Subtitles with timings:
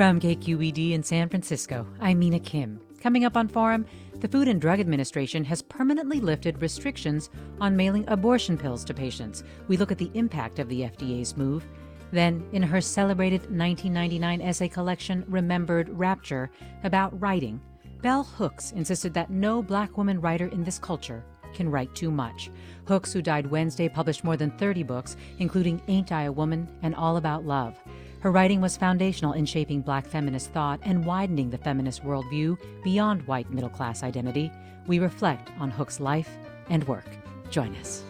[0.00, 2.80] From KQED in San Francisco, I'm Mina Kim.
[3.02, 3.84] Coming up on Forum,
[4.20, 7.28] the Food and Drug Administration has permanently lifted restrictions
[7.60, 9.44] on mailing abortion pills to patients.
[9.68, 11.66] We look at the impact of the FDA's move.
[12.12, 16.50] Then, in her celebrated 1999 essay collection, Remembered Rapture,
[16.82, 17.60] about writing,
[18.00, 22.50] Bell Hooks insisted that no black woman writer in this culture can write too much.
[22.86, 26.94] Hooks, who died Wednesday, published more than 30 books, including Ain't I a Woman and
[26.94, 27.78] All About Love.
[28.20, 33.26] Her writing was foundational in shaping black feminist thought and widening the feminist worldview beyond
[33.26, 34.52] white middle class identity.
[34.86, 36.28] We reflect on Hook's life
[36.68, 37.06] and work.
[37.50, 38.04] Join us.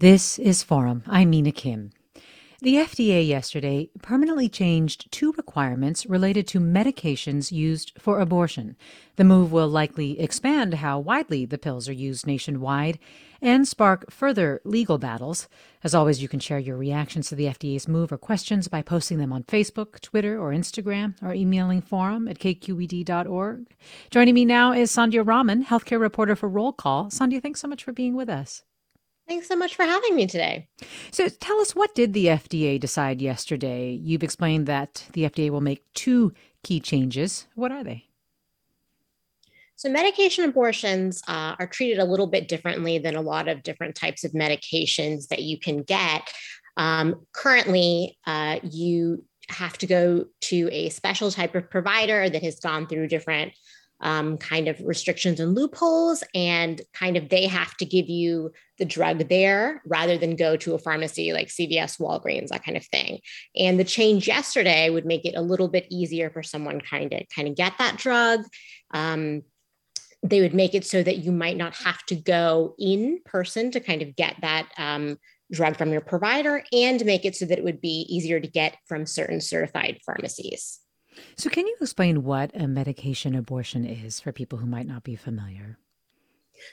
[0.00, 1.04] This is Forum.
[1.06, 1.92] I'm Mina Kim.
[2.64, 8.76] The FDA yesterday permanently changed two requirements related to medications used for abortion.
[9.16, 12.98] The move will likely expand how widely the pills are used nationwide
[13.42, 15.46] and spark further legal battles.
[15.82, 19.18] As always, you can share your reactions to the FDA's move or questions by posting
[19.18, 23.66] them on Facebook, Twitter, or Instagram, or emailing forum at kqed.org.
[24.08, 27.10] Joining me now is Sandhya Raman, healthcare reporter for Roll Call.
[27.10, 28.62] Sandhya, thanks so much for being with us.
[29.26, 30.68] Thanks so much for having me today.
[31.10, 33.92] So, tell us what did the FDA decide yesterday?
[33.92, 37.46] You've explained that the FDA will make two key changes.
[37.54, 38.06] What are they?
[39.76, 43.94] So, medication abortions uh, are treated a little bit differently than a lot of different
[43.94, 46.30] types of medications that you can get.
[46.76, 52.60] Um, currently, uh, you have to go to a special type of provider that has
[52.60, 53.52] gone through different
[54.04, 58.84] um, kind of restrictions and loopholes, and kind of they have to give you the
[58.84, 63.20] drug there rather than go to a pharmacy like CVS, Walgreens, that kind of thing.
[63.56, 67.22] And the change yesterday would make it a little bit easier for someone kind of
[67.34, 68.40] kind of get that drug.
[68.92, 69.42] Um,
[70.22, 73.80] they would make it so that you might not have to go in person to
[73.80, 75.18] kind of get that um,
[75.52, 78.76] drug from your provider and make it so that it would be easier to get
[78.86, 80.80] from certain certified pharmacies.
[81.36, 85.16] So, can you explain what a medication abortion is for people who might not be
[85.16, 85.78] familiar?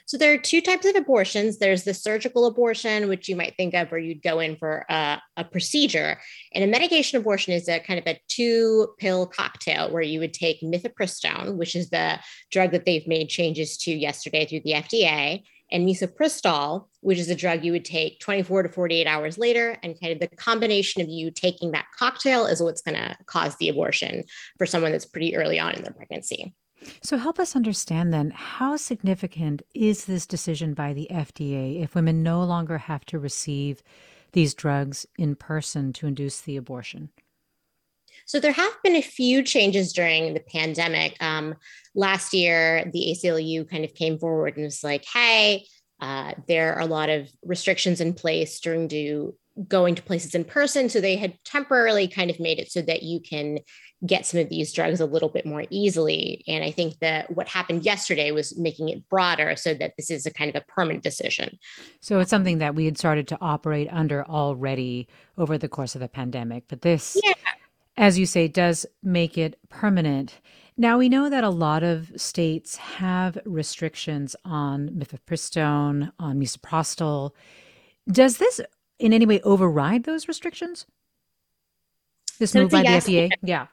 [0.06, 1.58] So there are two types of abortions.
[1.58, 5.20] There's the surgical abortion, which you might think of where you'd go in for a,
[5.36, 6.18] a, procedure.
[6.54, 10.34] And a medication abortion is a kind of a two pill cocktail where you would
[10.34, 12.18] take mifepristone, which is the
[12.50, 17.34] drug that they've made changes to yesterday through the FDA, and misoprostol, which is a
[17.34, 19.76] drug you would take 24 to 48 hours later.
[19.82, 23.56] And kind of the combination of you taking that cocktail is what's going to cause
[23.56, 24.22] the abortion
[24.58, 26.54] for someone that's pretty early on in their pregnancy.
[27.00, 32.24] So, help us understand then how significant is this decision by the FDA if women
[32.24, 33.84] no longer have to receive
[34.32, 37.10] these drugs in person to induce the abortion?
[38.26, 41.16] So there have been a few changes during the pandemic.
[41.20, 41.54] Um,
[41.94, 45.66] last year, the ACLU kind of came forward and was like, "Hey,
[46.00, 49.36] uh, there are a lot of restrictions in place during to
[49.68, 53.02] going to places in person." So they had temporarily kind of made it so that
[53.02, 53.58] you can
[54.04, 56.42] get some of these drugs a little bit more easily.
[56.48, 60.26] And I think that what happened yesterday was making it broader so that this is
[60.26, 61.56] a kind of a permanent decision.
[62.00, 65.06] So it's something that we had started to operate under already
[65.38, 66.64] over the course of the pandemic.
[66.66, 67.34] But this yeah
[67.96, 70.40] as you say, does make it permanent.
[70.76, 77.32] Now, we know that a lot of states have restrictions on mifepristone, on misoprostol.
[78.10, 78.60] Does this
[78.98, 80.86] in any way override those restrictions?
[82.38, 83.04] This so move by yes.
[83.04, 83.30] the FDA?
[83.42, 83.66] Yeah.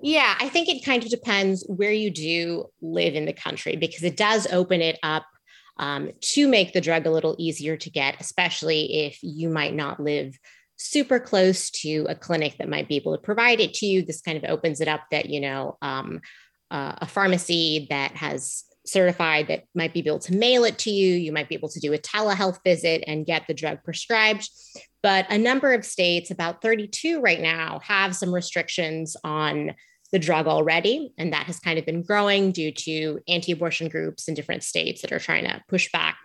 [0.00, 4.02] Yeah, I think it kind of depends where you do live in the country because
[4.04, 5.26] it does open it up
[5.78, 10.00] um, to make the drug a little easier to get, especially if you might not
[10.00, 10.38] live
[10.78, 14.20] super close to a clinic that might be able to provide it to you, this
[14.20, 16.20] kind of opens it up that, you know, um,
[16.70, 21.14] uh, a pharmacy that has certified that might be able to mail it to you.
[21.14, 24.48] You might be able to do a telehealth visit and get the drug prescribed.
[25.02, 29.74] But a number of states, about 32 right now, have some restrictions on
[30.10, 31.12] the drug already.
[31.18, 35.02] And that has kind of been growing due to anti abortion groups in different states
[35.02, 36.16] that are trying to push back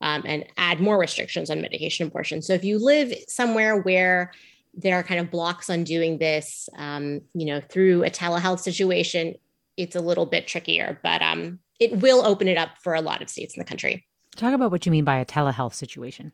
[0.00, 2.42] um, and add more restrictions on medication abortion.
[2.42, 4.32] So if you live somewhere where
[4.74, 9.34] there are kind of blocks on doing this, um, you know, through a telehealth situation,
[9.76, 13.22] it's a little bit trickier, but um, it will open it up for a lot
[13.22, 14.06] of states in the country.
[14.36, 16.32] Talk about what you mean by a telehealth situation.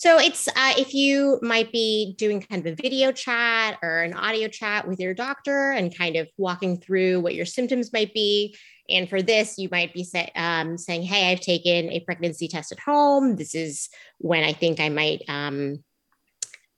[0.00, 4.14] So it's uh, if you might be doing kind of a video chat or an
[4.14, 8.56] audio chat with your doctor and kind of walking through what your symptoms might be.
[8.88, 12.72] And for this, you might be say, um, saying, "Hey, I've taken a pregnancy test
[12.72, 13.36] at home.
[13.36, 15.84] This is when I think I might um,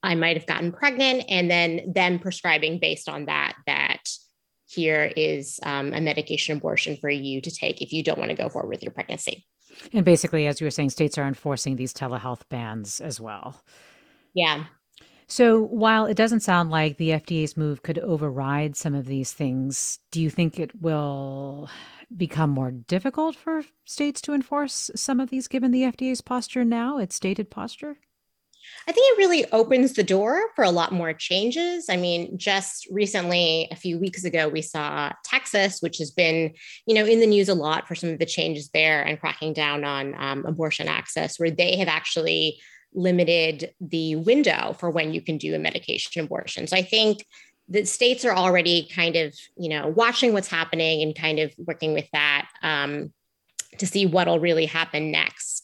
[0.03, 4.01] I might have gotten pregnant," and then then prescribing based on that that
[4.67, 8.37] here is um, a medication abortion for you to take if you don't want to
[8.37, 9.47] go forward with your pregnancy.
[9.93, 13.63] And basically, as you were saying, states are enforcing these telehealth bans as well.
[14.35, 14.65] Yeah.
[15.27, 19.99] So while it doesn't sound like the FDA's move could override some of these things,
[20.11, 21.71] do you think it will
[22.15, 26.99] become more difficult for states to enforce some of these given the FDA's posture now,
[26.99, 27.97] its stated posture?
[28.87, 31.87] I think it really opens the door for a lot more changes.
[31.89, 36.55] I mean, just recently, a few weeks ago, we saw Texas, which has been,
[36.87, 39.53] you know, in the news a lot for some of the changes there and cracking
[39.53, 42.61] down on um, abortion access, where they have actually
[42.95, 46.67] limited the window for when you can do a medication abortion.
[46.67, 47.25] So I think
[47.69, 51.95] the states are already kind of, you know, watching what's happening and kind of working
[51.95, 53.13] with that um,
[53.79, 55.62] to see what'll really happen next.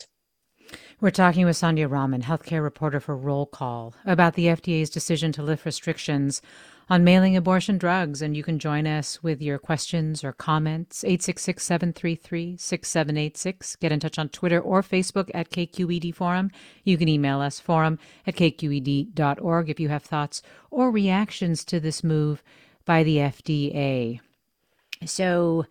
[1.00, 5.44] We're talking with Sandhya Raman, healthcare reporter for Roll Call, about the FDA's decision to
[5.44, 6.42] lift restrictions
[6.90, 8.20] on mailing abortion drugs.
[8.20, 11.04] And you can join us with your questions or comments.
[11.04, 13.76] 866 733 6786.
[13.76, 16.50] Get in touch on Twitter or Facebook at KQED Forum.
[16.82, 22.02] You can email us forum at kqed.org if you have thoughts or reactions to this
[22.02, 22.42] move
[22.84, 24.18] by the FDA.
[25.06, 25.64] So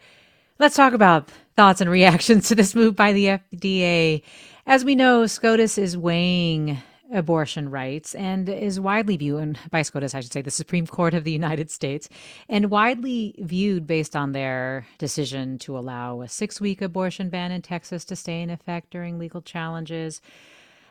[0.57, 4.21] let's talk about thoughts and reactions to this move by the FDA.
[4.67, 6.77] As we know, SCOTUS is weighing
[7.11, 11.15] abortion rights and is widely viewed, and by SCOTUS, I should say, the Supreme Court
[11.15, 12.09] of the United States,
[12.47, 17.63] and widely viewed based on their decision to allow a six week abortion ban in
[17.63, 20.21] Texas to stay in effect during legal challenges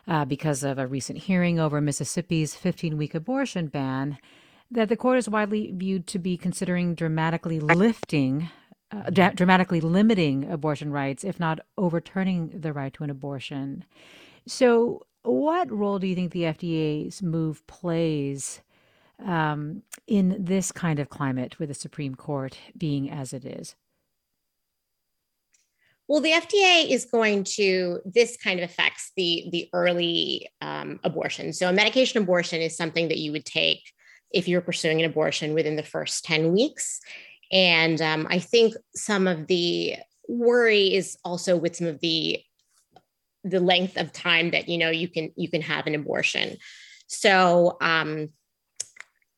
[0.05, 4.17] uh, because of a recent hearing over Mississippi's 15 week abortion ban.
[4.69, 8.49] That the court is widely viewed to be considering dramatically lifting
[8.91, 13.83] uh, dramatically limiting abortion rights, if not overturning the right to an abortion.
[14.45, 18.61] So, what role do you think the FDA's move plays
[19.23, 23.75] um, in this kind of climate with the Supreme Court being as it is?
[26.07, 27.99] Well, the FDA is going to.
[28.05, 31.51] This kind of affects the the early um, abortion.
[31.51, 33.81] So, a medication abortion is something that you would take
[34.31, 37.01] if you're pursuing an abortion within the first ten weeks.
[37.51, 39.95] And um, I think some of the
[40.27, 42.41] worry is also with some of the
[43.43, 46.57] the length of time that you know you can you can have an abortion.
[47.07, 48.29] So um,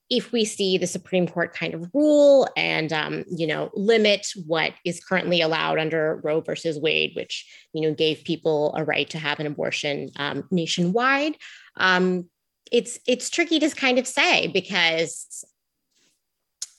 [0.09, 4.73] if we see the Supreme Court kind of rule and um, you know limit what
[4.83, 9.19] is currently allowed under Roe versus Wade, which you know gave people a right to
[9.19, 11.35] have an abortion um, nationwide,
[11.78, 12.28] um,
[12.71, 15.45] it's it's tricky to kind of say because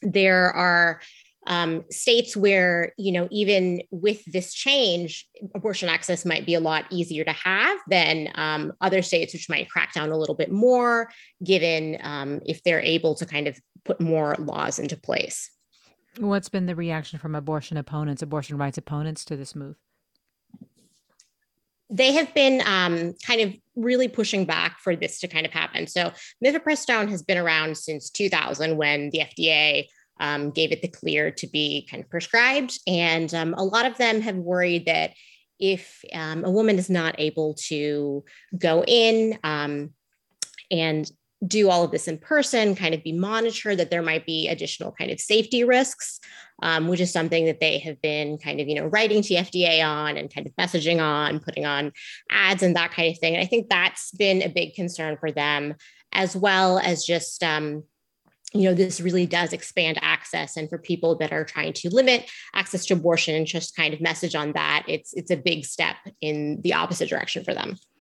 [0.03, 1.01] there are
[1.47, 6.85] um, states where you know even with this change abortion access might be a lot
[6.91, 11.11] easier to have than um, other states which might crack down a little bit more
[11.43, 15.51] given um, if they're able to kind of put more laws into place
[16.19, 19.77] what's been the reaction from abortion opponents abortion rights opponents to this move
[21.93, 25.89] they have been um, kind of really pushing back for this to kind of happen.
[25.89, 26.13] So
[26.45, 29.87] mifepristone has been around since 2000 when the FDA
[30.21, 32.79] um, gave it the clear to be kind of prescribed.
[32.87, 35.13] And um, a lot of them have worried that
[35.59, 38.25] if um, a woman is not able to
[38.57, 39.91] go in um,
[40.71, 41.11] and
[41.47, 44.93] do all of this in person, kind of be monitored, that there might be additional
[44.93, 46.21] kind of safety risks,
[46.63, 49.85] um, which is something that they have been kind of, you know, writing to FDA
[49.85, 51.93] on and kind of messaging on, putting on
[52.31, 53.35] ads and that kind of thing.
[53.35, 55.75] And I think that's been a big concern for them,
[56.13, 57.85] as well as just um,
[58.53, 62.31] you know this really does expand access and for people that are trying to limit
[62.55, 65.97] access to abortion and just kind of message on that it's it's a big step
[66.21, 67.77] in the opposite direction for them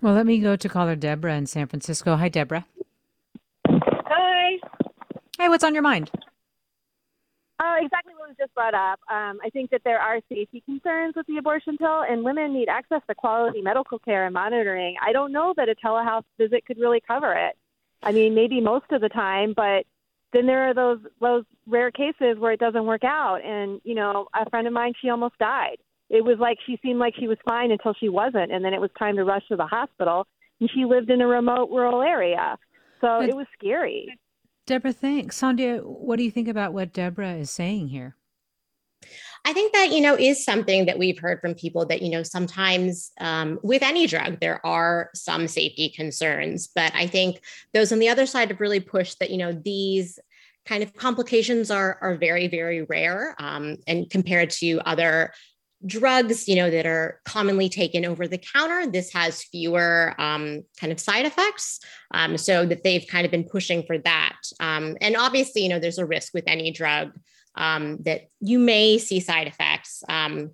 [0.00, 2.16] Well, let me go to caller Deborah in San Francisco.
[2.16, 2.66] Hi, Deborah.
[3.66, 4.58] Hi.
[5.38, 6.10] Hey, what's on your mind?
[7.60, 8.98] Uh, exactly what was just brought up.
[9.08, 12.68] Um, I think that there are safety concerns with the abortion pill, and women need
[12.68, 14.96] access to quality medical care and monitoring.
[15.00, 17.56] I don't know that a telehealth visit could really cover it.
[18.02, 19.86] I mean, maybe most of the time, but
[20.32, 23.44] then there are those those rare cases where it doesn't work out.
[23.44, 25.76] And you know, a friend of mine, she almost died
[26.12, 28.80] it was like she seemed like she was fine until she wasn't, and then it
[28.80, 30.26] was time to rush to the hospital.
[30.60, 32.56] And she lived in a remote rural area,
[33.00, 34.16] so but, it was scary.
[34.66, 35.40] Deborah, thanks.
[35.40, 38.14] Sandhya, what do you think about what Deborah is saying here?
[39.44, 42.22] I think that, you know, is something that we've heard from people that, you know,
[42.22, 46.68] sometimes um, with any drug, there are some safety concerns.
[46.72, 47.42] But I think
[47.74, 50.20] those on the other side have really pushed that, you know, these
[50.64, 55.32] kind of complications are, are very, very rare um, and compared to other
[55.86, 58.90] drugs you know that are commonly taken over the counter.
[58.90, 61.80] This has fewer um, kind of side effects
[62.12, 64.36] um, so that they've kind of been pushing for that.
[64.60, 67.12] Um, and obviously you know there's a risk with any drug
[67.56, 70.50] um, that you may see side effects um,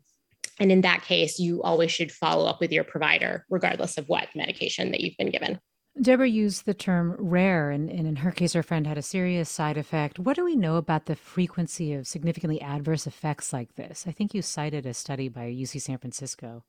[0.59, 4.29] and in that case you always should follow up with your provider regardless of what
[4.35, 5.61] medication that you've been given
[6.01, 9.49] Deborah used the term rare, and, and, in her case, her friend had a serious
[9.49, 10.19] side effect.
[10.19, 14.05] What do we know about the frequency of significantly adverse effects like this?
[14.07, 16.65] I think you cited a study by UC San Francisco.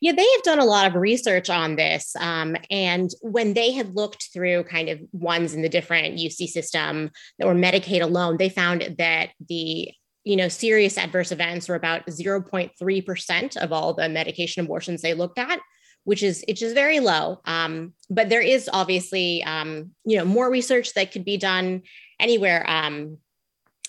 [0.00, 2.14] Yeah, they have done a lot of research on this.
[2.16, 7.10] Um, and when they had looked through kind of ones in the different UC system
[7.38, 9.90] that were Medicaid alone, they found that the
[10.24, 15.38] you know serious adverse events were about 0.3% of all the medication abortions they looked
[15.38, 15.60] at
[16.04, 17.40] which is it's just very low.
[17.44, 21.82] Um, but there is obviously um, you know more research that could be done
[22.20, 23.18] anywhere um,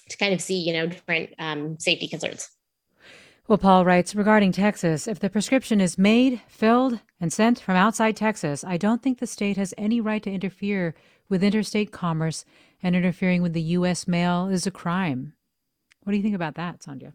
[0.10, 2.50] to kind of see you know different um, safety concerns.
[3.48, 8.16] Well, Paul writes regarding Texas, if the prescription is made, filled, and sent from outside
[8.16, 10.96] Texas, I don't think the state has any right to interfere
[11.30, 12.44] with interstate commerce,
[12.82, 14.08] and interfering with the U.S.
[14.08, 15.34] mail is a crime.
[16.04, 17.14] What do you think about that, Sandhya?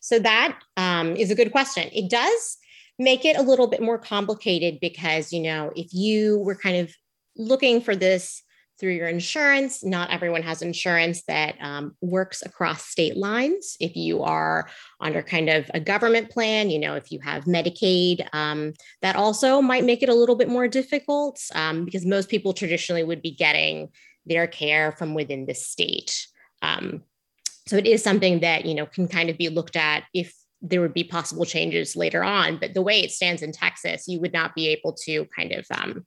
[0.00, 1.88] So that um, is a good question.
[1.92, 2.58] It does
[2.98, 6.94] make it a little bit more complicated because, you know, if you were kind of
[7.36, 8.42] looking for this
[8.78, 9.84] through your insurance.
[9.84, 13.76] Not everyone has insurance that um, works across state lines.
[13.80, 14.68] If you are
[15.00, 19.62] under kind of a government plan, you know, if you have Medicaid, um, that also
[19.62, 23.34] might make it a little bit more difficult um, because most people traditionally would be
[23.34, 23.88] getting
[24.26, 26.26] their care from within the state.
[26.62, 27.02] Um,
[27.66, 30.80] so it is something that, you know, can kind of be looked at if there
[30.80, 32.58] would be possible changes later on.
[32.58, 35.66] But the way it stands in Texas, you would not be able to kind of
[35.70, 36.06] um,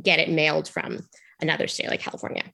[0.00, 1.00] get it mailed from
[1.40, 2.44] another state like California.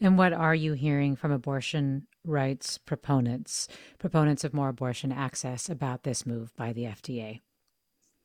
[0.00, 6.02] And what are you hearing from abortion rights proponents, proponents of more abortion access about
[6.02, 7.40] this move by the FDA?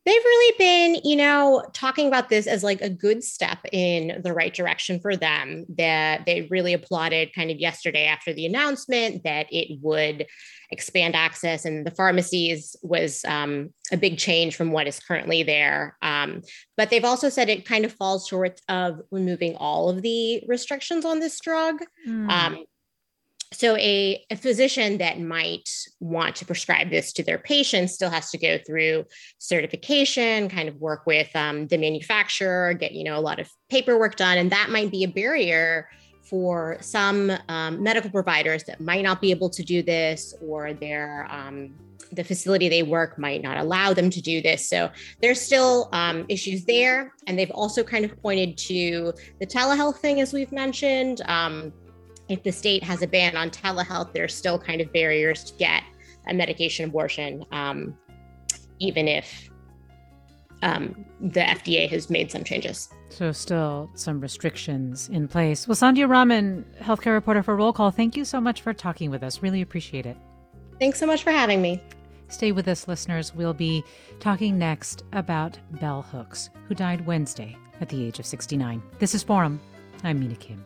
[0.05, 4.33] They've really been, you know, talking about this as like a good step in the
[4.33, 5.65] right direction for them.
[5.77, 10.25] That they really applauded kind of yesterday after the announcement that it would
[10.71, 15.97] expand access and the pharmacies was um, a big change from what is currently there.
[16.01, 16.41] Um,
[16.77, 21.05] but they've also said it kind of falls short of removing all of the restrictions
[21.05, 21.79] on this drug.
[22.07, 22.29] Mm.
[22.29, 22.65] Um,
[23.53, 28.31] so a, a, physician that might want to prescribe this to their patients still has
[28.31, 29.05] to go through
[29.39, 34.15] certification kind of work with um, the manufacturer get you know a lot of paperwork
[34.15, 34.37] done.
[34.37, 35.89] And that might be a barrier
[36.23, 41.27] for some um, medical providers that might not be able to do this or their
[41.29, 41.73] um,
[42.11, 44.67] the facility they work might not allow them to do this.
[44.67, 44.89] So
[45.21, 47.13] there's still um, issues there.
[47.27, 51.21] And they've also kind of pointed to the telehealth thing as we've mentioned.
[51.25, 51.71] Um,
[52.31, 55.83] if the state has a ban on telehealth, there's still kind of barriers to get
[56.27, 57.97] a medication abortion, um,
[58.79, 59.49] even if
[60.61, 62.89] um, the FDA has made some changes.
[63.09, 65.67] So, still some restrictions in place.
[65.67, 69.23] Well, Sandhya Raman, healthcare reporter for Roll Call, thank you so much for talking with
[69.23, 69.41] us.
[69.41, 70.15] Really appreciate it.
[70.79, 71.81] Thanks so much for having me.
[72.29, 73.35] Stay with us, listeners.
[73.35, 73.83] We'll be
[74.21, 78.81] talking next about Bell Hooks, who died Wednesday at the age of 69.
[78.99, 79.59] This is Forum.
[80.03, 80.65] I'm Mina Kim.